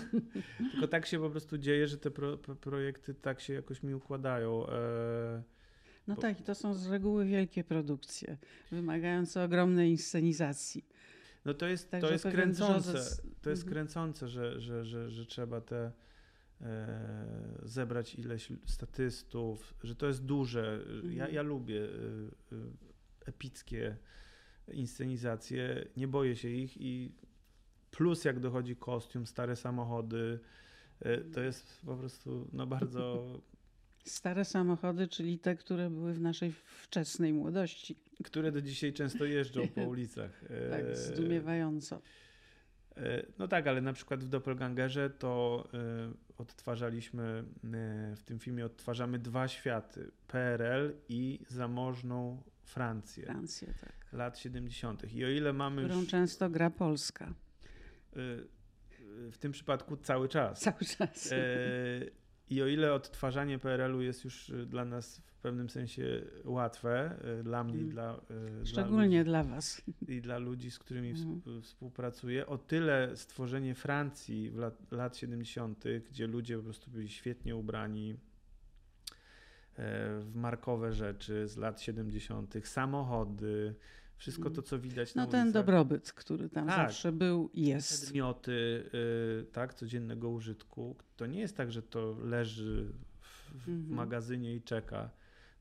[0.72, 4.66] Tylko tak się po prostu dzieje, że te pro, projekty tak się jakoś mi układają.
[6.06, 6.20] No Bo...
[6.20, 8.36] tak, to są z reguły wielkie produkcje,
[8.70, 10.84] wymagające ogromnej inscenizacji.
[11.44, 12.92] No to jest, to jest kręcące,
[13.42, 13.74] to jest mhm.
[13.74, 15.92] kręcące, że, że, że, że trzeba te
[16.60, 20.84] e, zebrać ileś statystów, że to jest duże.
[20.88, 21.12] Mhm.
[21.12, 22.56] Ja, ja lubię e, e,
[23.26, 23.96] epickie
[24.72, 27.12] inscenizacje, nie boję się ich i
[27.90, 30.40] plus jak dochodzi kostium, stare samochody,
[31.00, 33.26] e, to jest po prostu no bardzo
[34.04, 37.96] Stare samochody, czyli te, które były w naszej wczesnej młodości.
[38.24, 40.44] Które do dzisiaj często jeżdżą po ulicach.
[40.70, 42.00] tak, e, zdumiewająco.
[42.96, 47.44] E, no tak, ale na przykład w Doppelgangerze to e, odtwarzaliśmy,
[48.16, 50.10] w tym filmie odtwarzamy dwa światy.
[50.28, 53.24] PRL i zamożną Francję.
[53.24, 54.12] Francję, tak.
[54.12, 55.14] Lat 70.
[55.14, 56.08] I o ile mamy Którą już...
[56.08, 57.34] często gra Polska.
[59.30, 60.60] W tym przypadku cały czas.
[60.60, 61.30] Cały czas.
[62.50, 67.42] I o ile odtwarzanie PRL-u jest już y, dla nas w pewnym sensie łatwe, y,
[67.42, 67.90] dla mnie i mm.
[67.90, 68.20] dla.
[68.62, 69.82] Y, Szczególnie dla, ludzi, dla Was.
[70.08, 71.62] I dla ludzi, z którymi mm.
[71.62, 77.56] współpracuję, o tyle stworzenie Francji w lat, lat 70., gdzie ludzie po prostu byli świetnie
[77.56, 78.16] ubrani e,
[80.20, 83.74] w markowe rzeczy z lat 70., samochody,
[84.16, 88.02] wszystko to, co widać no na No ten dobrobyt, który tam tak, zawsze był jest.
[88.02, 88.52] Przedmioty
[89.42, 90.96] y, tak, codziennego użytku.
[91.16, 93.94] To nie jest tak, że to leży w, w mhm.
[93.94, 95.10] magazynie i czeka.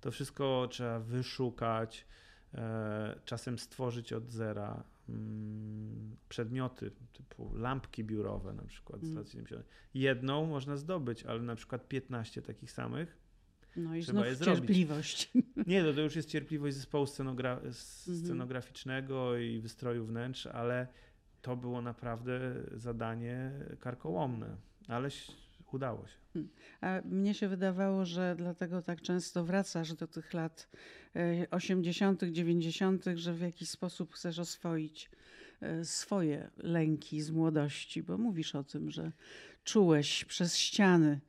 [0.02, 2.06] To wszystko trzeba wyszukać,
[2.54, 9.66] e, czasem stworzyć od zera mm, przedmioty typu lampki biurowe na przykład z lat 70.
[9.94, 13.23] Jedną można zdobyć, ale na przykład 15 takich samych
[13.76, 15.32] no i trzeba je cierpliwość.
[15.68, 17.74] Nie, no to już jest cierpliwość zespołu scenogra mhm.
[17.74, 20.88] scenograficznego i wystroju wnętrz, ale
[21.42, 22.40] to było naprawdę
[22.74, 24.58] zadanie karkołomne,
[24.88, 25.10] ale
[25.74, 26.18] udało się.
[26.34, 26.52] Hmm.
[26.82, 30.70] A mnie się wydawało, że dlatego tak często wracasz do tych lat
[31.52, 35.10] 80., 90., że w jakiś sposób chcesz oswoić
[35.62, 39.12] e, swoje lęki z młodości, bo mówisz o tym, że
[39.64, 41.20] czułeś przez ściany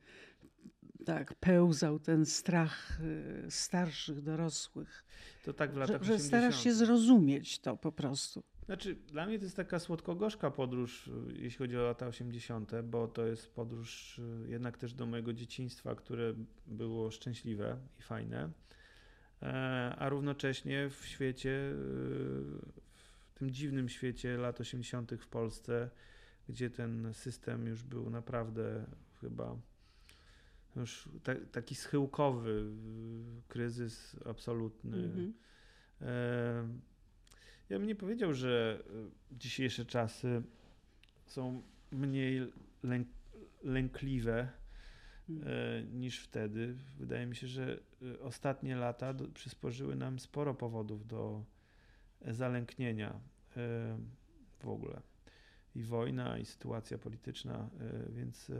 [1.05, 5.05] tak, pełzał ten strach y, starszych, dorosłych.
[5.43, 8.43] To tak w latach że, że starasz się zrozumieć to po prostu.
[8.65, 13.07] Znaczy, dla mnie to jest taka słodko-gorzka podróż, y, jeśli chodzi o lata 80., bo
[13.07, 16.33] to jest podróż y, jednak też do mojego dzieciństwa, które
[16.67, 18.49] było szczęśliwe i fajne,
[19.41, 21.71] e, a równocześnie w świecie,
[23.25, 25.11] w tym dziwnym świecie lat 80.
[25.19, 25.89] w Polsce,
[26.49, 28.85] gdzie ten system już był naprawdę
[29.21, 29.57] chyba
[30.75, 32.71] już ta, taki schyłkowy
[33.47, 34.97] kryzys absolutny.
[36.01, 36.67] E,
[37.69, 40.41] ja bym nie powiedział, że e, dzisiejsze czasy
[41.25, 41.61] są
[41.91, 42.51] mniej
[42.83, 43.07] lęk,
[43.63, 44.49] lękliwe
[45.29, 46.75] e, niż wtedy.
[46.97, 51.45] Wydaje mi się, że e, ostatnie lata do, przysporzyły nam sporo powodów do
[52.21, 53.19] zalęknienia
[54.59, 55.01] w ogóle.
[55.75, 57.69] I wojna, i sytuacja polityczna,
[58.09, 58.51] więc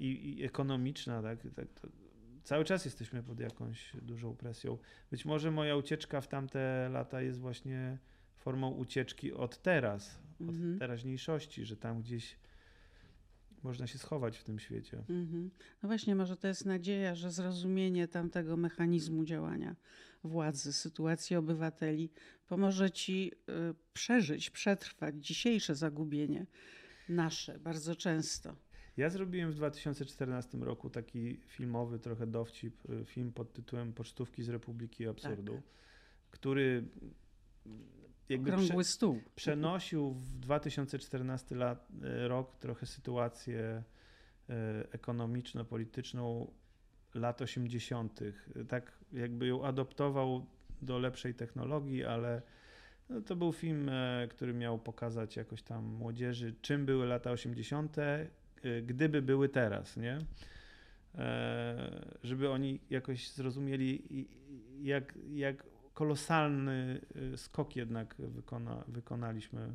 [0.00, 1.66] i, i ekonomiczna, tak, tak
[2.44, 4.78] cały czas jesteśmy pod jakąś dużą presją.
[5.10, 7.98] Być może moja ucieczka w tamte lata jest właśnie
[8.36, 10.78] formą ucieczki od teraz, od mhm.
[10.78, 12.36] teraźniejszości, że tam gdzieś
[13.62, 14.98] można się schować w tym świecie.
[14.98, 15.50] Mhm.
[15.82, 19.76] No właśnie, może to jest nadzieja, że zrozumienie tamtego mechanizmu działania
[20.24, 22.10] władzy, sytuacji obywateli
[22.46, 26.46] pomoże ci y, przeżyć, przetrwać dzisiejsze zagubienie
[27.08, 28.56] nasze bardzo często.
[28.98, 34.48] Ja zrobiłem w 2014 roku taki filmowy, trochę dowcip, y, film pod tytułem Pocztówki z
[34.48, 35.62] Republiki Absurdu, tak.
[36.30, 36.84] który
[38.28, 39.20] jakby prze, stół.
[39.34, 41.88] przenosił w 2014 lat,
[42.24, 43.82] y, rok trochę sytuację
[44.50, 44.52] y,
[44.92, 46.50] ekonomiczno-polityczną
[47.14, 48.20] lat 80.
[48.68, 50.46] Tak jakby ją adoptował
[50.82, 52.42] do lepszej technologii, ale
[53.08, 53.90] no to był film,
[54.30, 58.47] który miał pokazać jakoś tam młodzieży, czym były lata 80., Y,
[58.82, 60.18] gdyby były teraz, nie?
[61.14, 64.02] E, żeby oni jakoś zrozumieli,
[64.80, 67.00] jak, jak kolosalny
[67.34, 69.74] y, skok jednak wykona, wykonaliśmy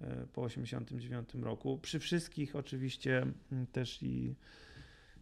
[0.00, 1.78] e, po 89 roku.
[1.82, 3.26] Przy wszystkich oczywiście
[3.72, 4.34] też i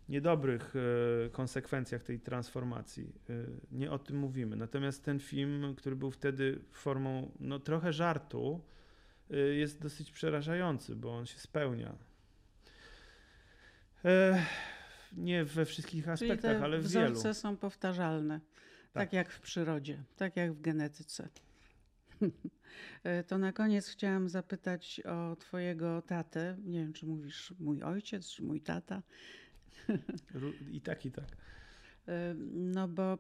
[0.09, 0.75] niedobrych
[1.27, 3.13] e, konsekwencjach tej transformacji.
[3.73, 4.57] Nie o tym mówimy.
[4.57, 8.61] Natomiast ten film, który był wtedy formą no, trochę żartu,
[9.53, 11.97] jest dosyć przerażający, bo on się spełnia.
[14.05, 14.43] E,
[15.13, 17.13] nie we wszystkich aspektach, ale w wielu.
[17.13, 19.03] Wzorce są powtarzalne, tak.
[19.03, 21.29] tak jak w przyrodzie, tak jak w genetyce.
[23.05, 26.57] E, to na koniec chciałam zapytać o Twojego tatę.
[26.65, 29.03] Nie wiem, czy mówisz mój ojciec, czy mój tata.
[30.73, 31.25] I tak, i tak.
[32.09, 33.19] E, no bo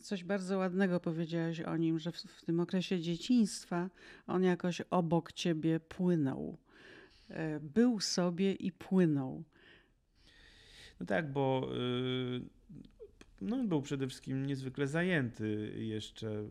[0.00, 3.90] coś bardzo ładnego powiedziałeś o nim, że w, w tym okresie dzieciństwa
[4.26, 6.58] on jakoś obok ciebie płynął.
[7.60, 9.44] Był sobie i płynął.
[11.02, 12.40] No tak, bo y,
[13.40, 16.48] no, był przede wszystkim niezwykle zajęty jeszcze y,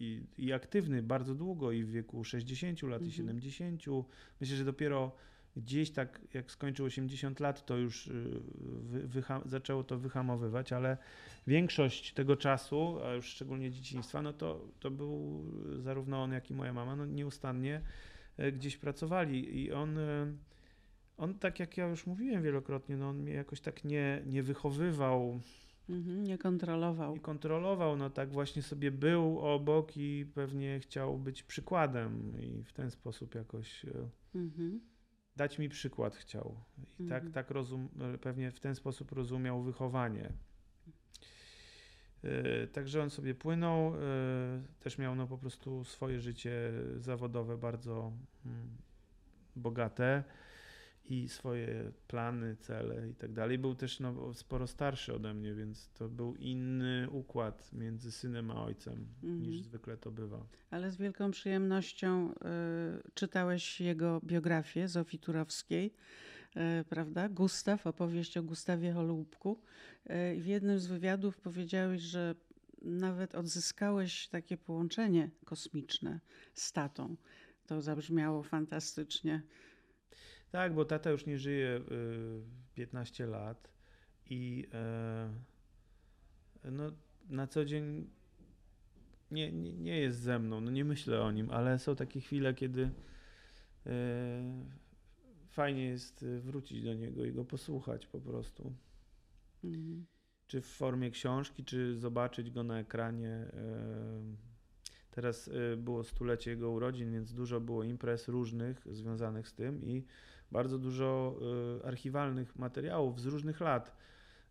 [0.00, 3.08] i, i aktywny bardzo długo i w wieku 60 lat mhm.
[3.08, 3.82] i 70.
[4.40, 5.12] Myślę, że dopiero
[5.56, 8.40] gdzieś tak jak skończył 80 lat, to już y,
[8.82, 10.96] wy, zaczęło to wyhamowywać, ale
[11.46, 15.44] większość tego czasu, a już szczególnie dzieciństwa, no to, to był
[15.78, 17.80] zarówno on, jak i moja mama no nieustannie
[18.52, 19.98] gdzieś pracowali i on
[21.22, 25.40] on, tak jak ja już mówiłem wielokrotnie, no on mnie jakoś tak nie, nie wychowywał.
[25.88, 27.14] Mhm, nie kontrolował.
[27.14, 32.72] Nie kontrolował, no tak właśnie sobie był obok i pewnie chciał być przykładem i w
[32.72, 34.80] ten sposób jakoś e, mhm.
[35.36, 36.56] dać mi przykład chciał.
[36.98, 37.32] I tak, mhm.
[37.32, 40.32] tak rozum, e, pewnie w ten sposób rozumiał wychowanie.
[42.24, 43.92] E, także on sobie płynął,
[44.80, 48.12] też miał no po prostu swoje życie zawodowe bardzo
[48.46, 48.68] mm,
[49.56, 50.24] bogate
[51.04, 53.58] i swoje plany, cele i tak dalej.
[53.58, 58.64] Był też no, sporo starszy ode mnie, więc to był inny układ między synem a
[58.64, 59.42] ojcem mhm.
[59.42, 60.46] niż zwykle to bywa.
[60.70, 62.34] Ale z wielką przyjemnością y,
[63.14, 65.94] czytałeś jego biografię Zofii Turowskiej.
[66.54, 67.28] e, prawda?
[67.28, 69.60] Gustaw, opowieść o Gustawie Holubku.
[70.04, 72.34] E, w jednym z wywiadów powiedziałeś, że
[72.82, 76.20] nawet odzyskałeś takie połączenie kosmiczne
[76.54, 77.16] z tatą.
[77.66, 79.42] To zabrzmiało fantastycznie.
[80.52, 81.80] Tak, bo tata już nie żyje
[82.74, 83.68] 15 lat
[84.30, 84.68] i
[86.64, 86.92] no,
[87.28, 88.10] na co dzień
[89.30, 92.54] nie, nie, nie jest ze mną, no nie myślę o nim, ale są takie chwile,
[92.54, 92.90] kiedy
[93.86, 93.92] e,
[95.48, 98.72] fajnie jest wrócić do niego i go posłuchać po prostu.
[99.64, 100.06] Mhm.
[100.46, 103.30] Czy w formie książki, czy zobaczyć go na ekranie.
[103.30, 104.51] E,
[105.14, 110.04] teraz e, było stulecie jego urodzin, więc dużo było imprez różnych związanych z tym i
[110.52, 111.38] bardzo dużo
[111.84, 113.96] archiwalnych materiałów z różnych lat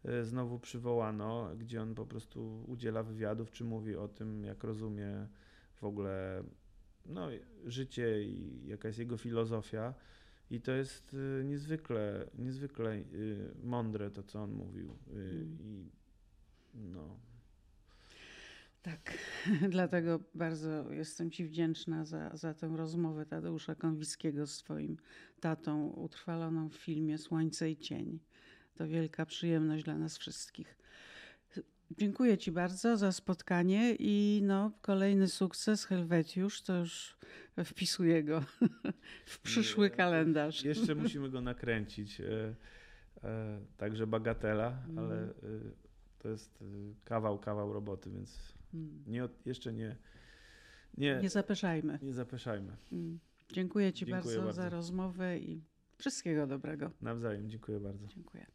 [0.06, 5.28] E, znowu przywołano, gdzie on po prostu udziela wywiadów, czy mówi o tym, jak rozumie
[5.76, 6.44] w ogóle
[7.06, 7.28] no,
[7.66, 9.94] życie i jaka jest jego filozofia.
[10.50, 13.04] I to jest niezwykle, niezwykle
[13.64, 14.98] mądre to, co on mówił.
[15.10, 15.58] Mm.
[15.60, 15.90] I
[16.74, 17.20] no.
[18.82, 19.18] Tak,
[19.70, 24.98] dlatego bardzo jestem Ci wdzięczna za, za tę rozmowę Tadeusza Konwickiego z Twoim
[25.40, 28.20] tatą, utrwaloną w filmie Słońce i Cień.
[28.76, 30.78] To wielka przyjemność dla nas wszystkich.
[31.98, 37.18] Dziękuję Ci bardzo za spotkanie i no, kolejny sukces Helwetiusz to już
[37.66, 38.44] wpisuję go
[39.26, 40.64] w przyszły kalendarz.
[40.64, 42.22] Jeszcze musimy go nakręcić.
[42.22, 42.56] E,
[43.24, 45.00] e, także bagatela, mm.
[45.00, 45.32] ale e,
[46.20, 46.64] to jest
[47.06, 48.61] kawał, kawał roboty, więc.
[49.08, 49.96] Nie, jeszcze nie,
[50.98, 51.20] nie.
[51.22, 52.00] Nie zapeszajmy.
[52.02, 52.78] Nie zapeszajmy.
[52.92, 53.20] Mm.
[53.54, 55.64] Dziękuję Ci dziękuję bardzo, bardzo za rozmowę i
[55.98, 56.92] wszystkiego dobrego.
[57.02, 58.08] Nawzajem, dziękuję bardzo.
[58.08, 58.46] Dziękuję.